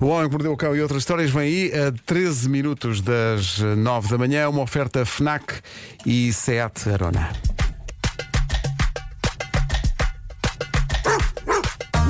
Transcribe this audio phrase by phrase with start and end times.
[0.00, 3.58] O Homem que Mordeu o Cão e outras histórias vem aí a 13 minutos das
[3.58, 5.60] 9 da manhã, uma oferta FNAC
[6.04, 7.30] e SEAT Arona.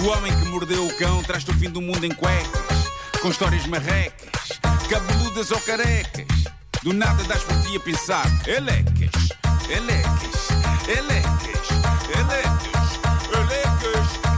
[0.03, 3.67] O homem que mordeu o cão traz-te o fim do mundo em cuecas, com histórias
[3.67, 4.59] marrecas,
[4.89, 6.27] cabeludas ou carecas.
[6.83, 9.11] Do nada das por ti a pensar, elecas,
[9.69, 10.49] elecas,
[10.89, 11.69] elecas,
[12.17, 13.01] elecas,
[13.37, 14.38] elecas.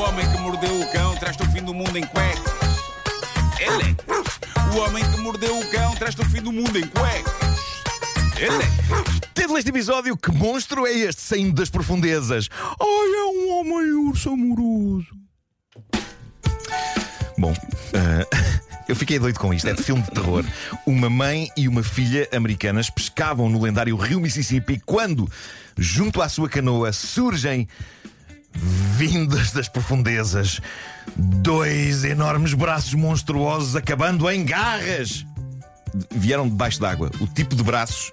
[0.00, 2.42] O homem que mordeu o cão traz-te o fim do mundo em cuecas.
[3.60, 4.40] Elecas.
[4.74, 7.60] O homem que mordeu o cão traz-te o fim do mundo em cuecas.
[8.40, 9.20] Elecas.
[9.34, 12.48] Título deste episódio: Que monstro é este saindo das profundezas?
[12.80, 15.14] Ai, é um homem urso amoroso.
[17.36, 17.52] Bom,
[17.92, 18.26] ah,
[18.88, 19.68] eu fiquei doido com isto.
[19.68, 20.46] É de filme de terror.
[20.86, 25.30] Uma mãe e uma filha americanas pescavam no lendário rio Mississippi quando,
[25.76, 27.68] junto à sua canoa, surgem.
[28.62, 30.60] Vindas das profundezas,
[31.16, 35.24] dois enormes braços monstruosos acabando em garras.
[36.10, 37.10] Vieram debaixo d'água.
[37.20, 38.12] O tipo de braços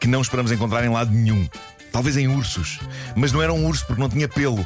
[0.00, 1.48] que não esperamos encontrar em lado nenhum.
[1.90, 2.78] Talvez em ursos.
[3.16, 4.64] Mas não era um urso porque não tinha pelo.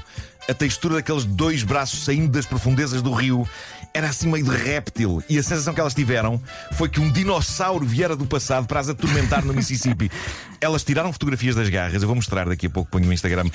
[0.48, 3.48] A textura daqueles dois braços saindo das profundezas do rio
[3.95, 5.23] era assim meio de réptil.
[5.29, 6.41] E a sensação que elas tiveram
[6.73, 10.11] foi que um dinossauro viera do passado para as atormentar no Mississippi.
[10.62, 13.47] Elas tiraram fotografias das garras, eu vou mostrar daqui a pouco, ponho no Instagram.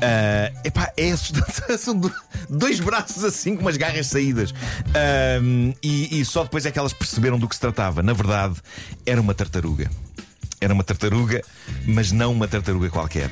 [0.00, 1.46] Ah, epá, é assustador.
[1.78, 2.10] São do-
[2.48, 4.54] dois braços assim com umas garras saídas.
[4.94, 5.40] Ah,
[5.82, 8.02] e, e só depois é que elas perceberam do que se tratava.
[8.02, 8.54] Na verdade,
[9.04, 9.90] era uma tartaruga.
[10.58, 11.42] Era uma tartaruga,
[11.86, 13.30] mas não uma tartaruga qualquer.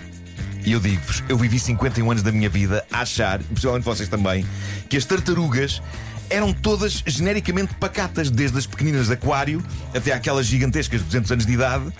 [0.64, 4.08] E eu digo-vos, eu vivi 51 anos da minha vida a achar, e possivelmente vocês
[4.08, 4.46] também,
[4.88, 5.82] que as tartarugas
[6.30, 9.62] eram todas genericamente pacatas, desde as pequeninas de aquário
[9.94, 11.92] até aquelas gigantescas de 200 anos de idade.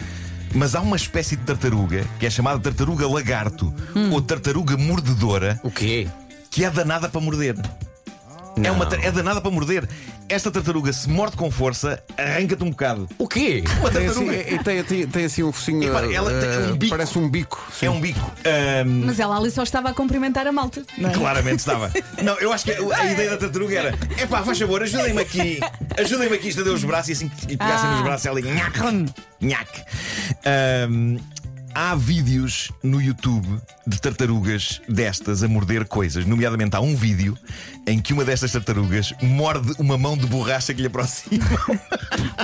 [0.55, 3.73] Mas há uma espécie de tartaruga que é chamada tartaruga lagarto
[4.11, 6.07] ou tartaruga mordedora O quê?
[6.51, 7.57] que é danada para morder.
[8.63, 9.89] É, uma, tar- é danada para morder.
[10.33, 13.07] Esta tartaruga, se morde com força, arranca-te um bocado.
[13.19, 13.63] O quê?
[13.81, 14.55] Uma Tem assim, tartaruga.
[14.55, 15.85] é- tem, tem- tem assim um focinho.
[15.85, 16.91] Epá, ela tem eh, um bico.
[16.97, 17.69] Parece um bico.
[17.71, 17.85] sim.
[17.87, 18.33] É um bico.
[18.47, 20.83] Ahm, Mas ela ali só estava a cumprimentar a malta.
[20.97, 21.13] não é?
[21.13, 21.93] Claramente estava.
[22.23, 25.61] Não, eu acho que a ideia da tartaruga era: é pá, faz favor, ajudem-me aqui.
[25.99, 27.93] Ajudem-me aqui a estender os braços e assim que pegassem Ah.
[27.93, 28.79] nos braços ela ia nhac,
[29.39, 29.83] nhac.
[30.47, 31.19] Ahm,
[31.75, 36.27] Há vídeos no YouTube de tartarugas destas a morder coisas.
[36.27, 37.37] Nomeadamente, há um vídeo
[37.87, 41.45] em que uma destas tartarugas morde uma mão de borracha que lhe aproxima.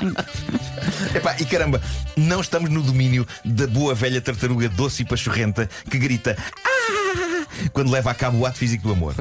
[1.14, 1.80] Epá, e caramba,
[2.16, 7.90] não estamos no domínio da boa velha tartaruga doce e pachorrenta que grita "Ah!" quando
[7.90, 9.14] leva a cabo o ato físico do amor.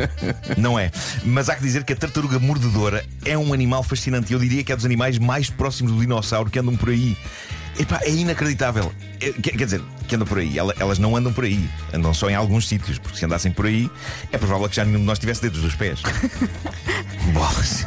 [0.56, 0.90] Não é?
[1.24, 4.32] Mas há que dizer que a tartaruga mordedora é um animal fascinante.
[4.32, 7.16] Eu diria que é dos animais mais próximos do dinossauro que andam por aí.
[7.78, 8.92] Epá, é inacreditável.
[9.20, 10.58] É, quer, quer dizer, que andam por aí.
[10.58, 11.68] Ela- Elas não andam por aí.
[11.94, 12.98] Andam só em alguns sítios.
[12.98, 13.90] Porque se andassem por aí,
[14.32, 16.00] é provável que já nenhum de nós tivesse dedos dos pés.
[17.32, 17.86] Bolas.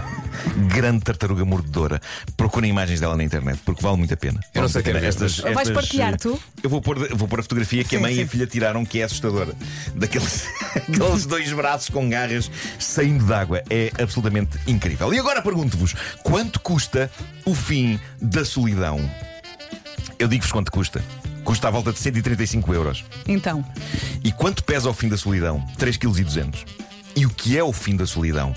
[0.67, 2.01] Grande tartaruga mordedora.
[2.35, 4.39] Procurem imagens dela na internet, porque vale muito a pena.
[4.53, 6.37] Eu não sei a quem é, mas- Vais partilhar, tu?
[6.61, 8.27] Eu vou pôr, vou pôr a fotografia que a Sim, mãe e a sim.
[8.27, 9.53] filha tiraram, que é assustadora.
[9.95, 10.45] Daqueles
[10.75, 13.63] aqueles dois braços com garras saindo d'água.
[13.69, 15.13] É absolutamente incrível.
[15.13, 17.09] E agora pergunto-vos: quanto custa
[17.45, 18.99] o fim da solidão?
[20.19, 21.03] Eu digo-vos quanto custa.
[21.43, 23.03] Custa à volta de 135 euros.
[23.27, 23.63] Então,
[24.23, 25.63] E quanto pesa o fim da solidão?
[25.77, 26.51] 3,2 kg.
[27.15, 28.55] E o que é o fim da solidão?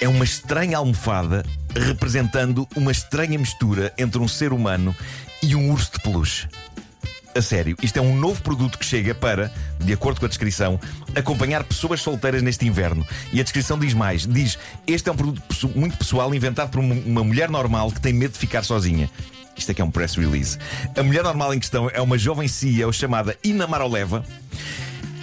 [0.00, 1.44] É uma estranha almofada
[1.74, 4.94] representando uma estranha mistura entre um ser humano
[5.42, 6.48] e um urso de peluche.
[7.34, 10.80] A sério, isto é um novo produto que chega para, de acordo com a descrição,
[11.14, 13.06] acompanhar pessoas solteiras neste inverno.
[13.32, 15.42] E a descrição diz mais: diz, este é um produto
[15.74, 19.08] muito pessoal inventado por uma mulher normal que tem medo de ficar sozinha.
[19.58, 20.56] Isto é que é um press release.
[20.96, 24.24] A mulher normal em questão é uma jovem CEO chamada Ina Maroleva.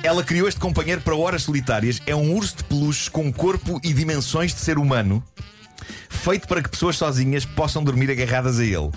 [0.03, 1.99] Ela criou este companheiro para horas solitárias.
[2.05, 5.23] É um urso de peluche com corpo e dimensões de ser humano,
[6.09, 8.91] feito para que pessoas sozinhas possam dormir agarradas a ele.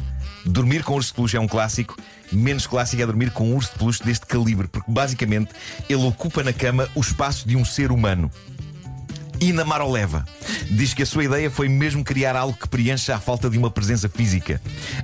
[0.44, 1.96] Dormir com urso de peluche é um clássico,
[2.32, 5.50] menos clássico é dormir com um urso de peluche deste calibre, porque basicamente
[5.88, 8.30] ele ocupa na cama o espaço de um ser humano.
[9.40, 10.24] Ina Maroleva
[10.70, 13.70] diz que a sua ideia foi mesmo criar algo que preencha a falta de uma
[13.70, 14.60] presença física.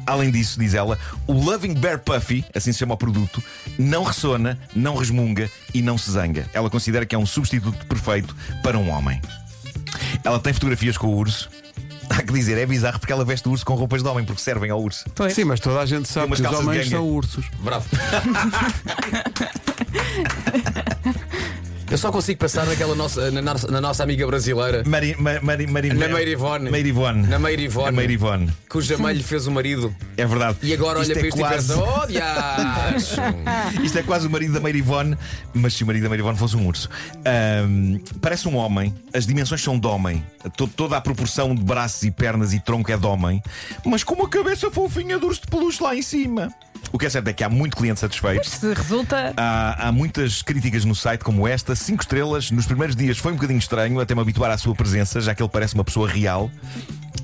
[0.07, 3.43] Além disso, diz ela, o Loving Bear Puffy, assim se chama o produto,
[3.79, 6.49] não ressona, não resmunga e não se zanga.
[6.53, 9.21] Ela considera que é um substituto perfeito para um homem.
[10.23, 11.49] Ela tem fotografias com o urso.
[12.11, 14.43] Há que dizer, é bizarro porque ela veste o urso com roupas de homem, porque
[14.43, 15.05] servem ao urso.
[15.15, 15.33] pois.
[15.33, 17.47] Sim, mas toda a gente sabe que os homens são ursos.
[17.61, 17.89] Bravo.
[21.95, 25.65] Eu só consigo pensar naquela nossa, na, nossa- na nossa amiga brasileira, Mari, Ma- Mari,
[25.69, 26.69] Mari, Na Meira Ivone.
[26.69, 27.29] Meira Ivone.
[27.29, 28.53] na Meira Ivone, Meira Ivone.
[28.69, 29.95] cuja mãe lhe fez o marido.
[30.17, 30.59] É verdade.
[30.61, 31.73] E agora olha Isto para é isto quase...
[31.73, 33.21] e pensa: oh, diacho.
[33.85, 35.17] Isto é quase o marido da Meira Ivone,
[35.55, 36.89] mas se o marido da Meira Ivone fosse um urso.
[37.25, 40.25] Ahm, parece um homem, as dimensões são de homem,
[40.57, 43.41] To- toda a proporção de braços e pernas e tronco é de homem,
[43.85, 46.53] mas com uma cabeça fofinha de urso de peluche lá em cima.
[46.93, 48.49] O que é certo é que há muito cliente satisfeito.
[48.49, 49.33] Se resulta.
[49.37, 52.51] Há, há muitas críticas no site como esta, 5 estrelas.
[52.51, 55.43] Nos primeiros dias foi um bocadinho estranho até me habituar à sua presença, já que
[55.43, 56.51] ele parece uma pessoa real.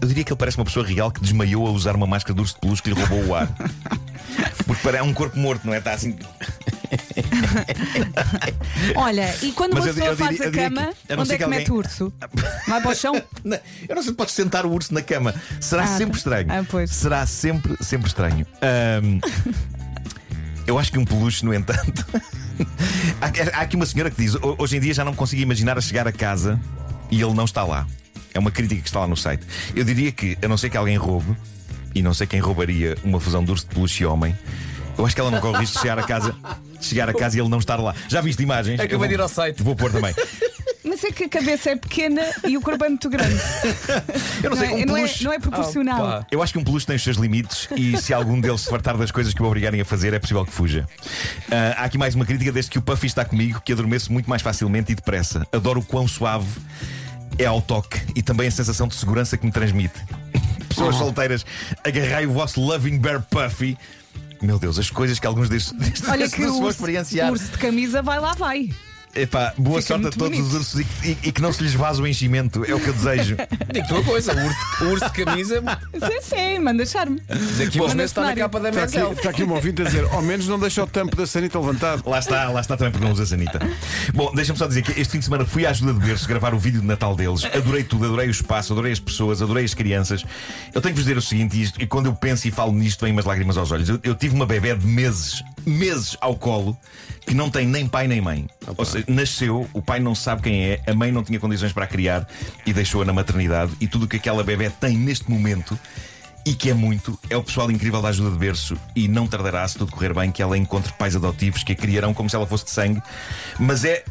[0.01, 2.41] Eu diria que ele parece uma pessoa real que desmaiou a usar uma máscara de
[2.41, 3.49] urso de peluche que lhe roubou o ar.
[4.67, 5.79] Porque parece um corpo morto, não é?
[5.79, 6.17] Está assim.
[8.97, 11.29] Olha, e quando Mas uma eu- pessoa faz a diria cama, que- a não onde
[11.29, 12.13] ser é que que mete o alguém- urso?
[12.69, 13.23] Vai para o chão?
[13.45, 13.59] Não,
[13.89, 15.35] Eu não sei se podes sentar o urso na cama.
[15.61, 16.19] Será Ah, sempre tá.
[16.19, 16.47] estranho.
[16.51, 16.91] Ah, pois.
[16.91, 18.47] Será sempre, sempre estranho.
[18.63, 19.21] Ahm,
[20.67, 22.05] eu acho que um peluche, no entanto.
[23.21, 25.77] há, há aqui uma senhora que diz: "Ho- hoje em dia já não consigo imaginar
[25.79, 26.61] a chegar a casa
[27.11, 27.87] e ele não está lá.
[28.33, 29.45] É uma crítica que está lá no site.
[29.75, 31.37] Eu diria que, a não ser que alguém roube,
[31.95, 34.39] e não sei quem roubaria uma fusão de urso de peluche e homem,
[34.97, 36.33] eu acho que ela não corre o risco de chegar a casa,
[36.81, 37.95] chegar a casa e ele não estar lá.
[38.09, 38.81] Já viste imagens?
[38.81, 39.63] Acabei Eu vou- de ir ao site.
[39.63, 40.15] Vou pôr também.
[40.83, 43.35] Mas é que a cabeça é pequena e o corpo é muito grande.
[44.43, 45.25] Eu não Não sei, é, um não é- peluche.
[45.25, 46.01] não é proporcional.
[46.01, 46.27] Opa.
[46.31, 48.97] Eu acho que um peluche tem os seus limites e se algum deles se fartar
[48.97, 50.87] das coisas que o obrigarem a fazer, é possível que fuja.
[51.51, 54.29] Ah, há aqui mais uma crítica desde que o Puffy está comigo, que adormeço muito
[54.29, 55.47] mais facilmente e depressa.
[55.53, 56.49] Adoro o quão suave
[57.39, 59.95] é ao toque e também a sensação de segurança que me transmite.
[60.69, 61.45] Pessoas solteiras,
[61.85, 63.77] agarrai o vosso Loving Bear Puffy.
[64.41, 67.31] Meu Deus, as coisas que alguns destes, destes Olha que o vão urso, experienciar.
[67.31, 68.71] urso de camisa vai lá, vai.
[69.15, 70.57] Epá, boa Fica sorte a todos os bonito.
[70.57, 72.93] ursos e, e- e que não se lhes vaze o enchimento, é o que eu
[72.93, 73.37] desejo.
[73.73, 75.61] Digo-te uma coisa: o urso, o urso de camisa,
[75.95, 77.21] Sim, sim, manda charme.
[77.59, 79.85] daqui a uns meses está na capa da Está aqui, está aqui uma ouvinte a
[79.85, 82.09] dizer: ao menos não deixa o tampo da sanita levantado.
[82.09, 83.59] Lá está, lá está também porque não usa sanita.
[84.15, 86.55] Bom, deixa-me só dizer que este fim de semana fui à ajuda de berço gravar
[86.55, 87.45] o vídeo de Natal deles.
[87.45, 90.25] Adorei tudo, adorei o espaço, adorei as pessoas, adorei as crianças.
[90.73, 92.73] Eu tenho que vos dizer o seguinte, e, isto- e quando eu penso e falo
[92.73, 93.89] nisto, vem umas lágrimas aos olhos.
[93.89, 96.77] Eu, eu tive uma bebé de meses, meses ao colo,
[97.27, 98.49] que não tem nem pai nem mãe.
[98.77, 101.85] Ou seja, nasceu, o pai não sabe quem é, a mãe não tinha condições para
[101.85, 102.27] a criar
[102.67, 103.73] e deixou-a na maternidade.
[103.81, 105.79] E tudo o que aquela bebé tem neste momento
[106.45, 109.67] e que é muito, é o pessoal incrível da ajuda de berço e não tardará,
[109.69, 112.47] se tudo correr bem, que ela encontre pais adotivos que a criarão como se ela
[112.47, 113.03] fosse de sangue.
[113.59, 114.05] Mas é,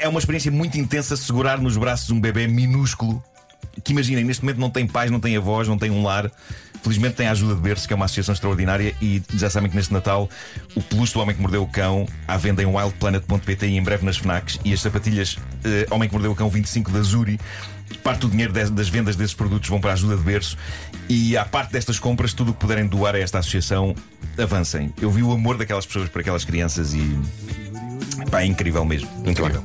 [0.00, 3.22] é uma experiência muito intensa segurar nos braços um bebê minúsculo
[3.82, 6.30] que imaginem, neste momento não tem pais, não tem avós, não tem um lar.
[6.82, 9.76] Felizmente tem a ajuda de berço, que é uma associação extraordinária, e já sabem que
[9.76, 10.28] neste Natal
[10.74, 14.04] o peluche do Homem que Mordeu o Cão à venda em wildplanet.pt e em breve
[14.04, 17.38] nas FNACs e as sapatilhas eh, Homem que Mordeu o Cão 25 da Zuri.
[18.02, 20.56] Parte do dinheiro das vendas desses produtos vão para a ajuda de berço
[21.08, 23.94] e à parte destas compras, tudo o que puderem doar a esta associação,
[24.38, 24.94] avancem.
[25.02, 27.18] Eu vi o amor daquelas pessoas para aquelas crianças e.
[28.30, 29.08] Pá, é incrível mesmo.
[29.28, 29.62] Incrível.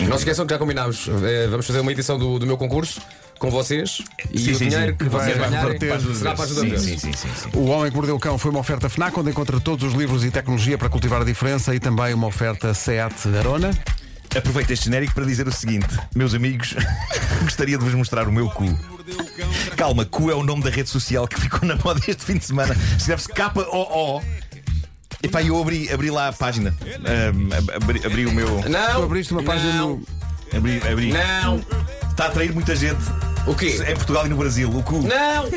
[0.00, 1.06] Não se esqueçam que já combinámos.
[1.22, 3.00] eh, Vamos fazer uma edição do, do meu concurso
[3.38, 4.02] com vocês
[4.32, 4.96] e Sim, o sim, dinheiro sim.
[4.98, 7.50] que Vai vocês ganharem reverter para- será para a ajuda Sim, sim, sim, sim, sim.
[7.52, 10.24] O Homem que Mordeu o Cão foi uma oferta FNAC, onde encontra todos os livros
[10.24, 13.70] e tecnologia para cultivar a diferença e também uma oferta SEAT Arona.
[14.36, 16.74] Aproveito este genérico para dizer o seguinte, meus amigos,
[17.42, 18.64] gostaria de vos mostrar o meu cu.
[19.76, 22.44] Calma, cu é o nome da rede social que ficou na moda este fim de
[22.44, 22.76] semana.
[22.98, 24.22] Escreve-se K-O-O.
[25.22, 26.74] Epá, eu abri, abri lá a página.
[27.56, 28.60] Ab- abri, abri o meu.
[28.62, 29.04] Tu Não!
[29.04, 30.02] abriste uma página não, no.
[30.56, 31.12] Abri, abri.
[31.12, 31.58] Não!
[32.10, 33.00] Está a atrair muita gente.
[33.46, 33.78] O quê?
[33.88, 35.02] Em Portugal e no Brasil, o cu.
[35.02, 35.48] Não!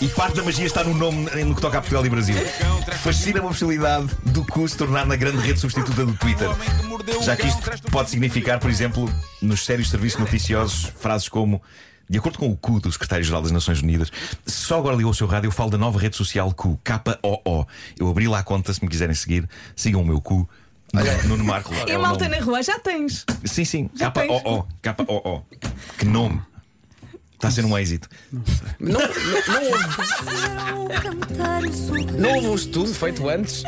[0.00, 2.34] E parte da magia está no nome no que toca a Portugal e Brasil.
[3.02, 6.48] Fascina-me a possibilidade do cu se tornar na grande rede substituta do Twitter.
[7.22, 9.08] Já que isto pode significar, por exemplo,
[9.40, 11.62] nos sérios serviços noticiosos, frases como.
[12.08, 14.12] De acordo com o CU do Secretário-Geral das Nações Unidas,
[14.46, 17.66] se só agora ligou o seu rádio, eu falo da nova rede social CU, K-O-O.
[17.98, 20.48] Eu abri lá a conta, se me quiserem seguir, sigam o meu CU.
[21.24, 21.74] Nuno Marco.
[21.74, 22.38] E é a o malta nome.
[22.38, 23.24] na rua já tens.
[23.44, 24.28] Sim, sim, Já tens.
[24.28, 24.66] K-O-O.
[24.80, 25.42] K-O-O.
[25.98, 26.40] Que nome.
[27.46, 28.08] Está a ser um êxito.
[28.80, 29.84] Não, não, não houve.
[32.18, 33.62] Não houve um estudo feito antes?